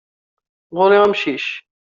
[0.77, 1.47] Ɣur-i amcic.